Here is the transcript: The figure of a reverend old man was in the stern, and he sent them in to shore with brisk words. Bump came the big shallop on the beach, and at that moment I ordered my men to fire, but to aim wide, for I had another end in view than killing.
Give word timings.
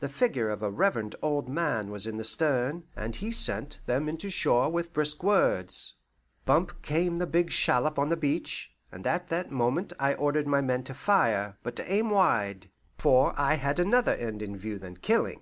The 0.00 0.10
figure 0.10 0.50
of 0.50 0.60
a 0.62 0.70
reverend 0.70 1.14
old 1.22 1.48
man 1.48 1.90
was 1.90 2.06
in 2.06 2.18
the 2.18 2.22
stern, 2.22 2.84
and 2.94 3.16
he 3.16 3.30
sent 3.30 3.80
them 3.86 4.06
in 4.06 4.18
to 4.18 4.28
shore 4.28 4.68
with 4.68 4.92
brisk 4.92 5.22
words. 5.24 5.94
Bump 6.44 6.82
came 6.82 7.16
the 7.16 7.26
big 7.26 7.50
shallop 7.50 7.98
on 7.98 8.10
the 8.10 8.16
beach, 8.18 8.74
and 8.92 9.06
at 9.06 9.28
that 9.28 9.50
moment 9.50 9.94
I 9.98 10.12
ordered 10.12 10.46
my 10.46 10.60
men 10.60 10.84
to 10.84 10.92
fire, 10.94 11.56
but 11.62 11.76
to 11.76 11.90
aim 11.90 12.10
wide, 12.10 12.70
for 12.98 13.32
I 13.40 13.54
had 13.54 13.78
another 13.80 14.14
end 14.16 14.42
in 14.42 14.54
view 14.54 14.78
than 14.78 14.98
killing. 14.98 15.40